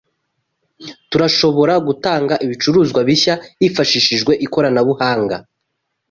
Turashobora 1.09 1.73
gutanga 1.87 2.33
ibicuruzwa 2.45 2.99
bishya 3.07 3.33
hifashishijwe 3.59 4.33
ikoranabuhanga 4.45 5.35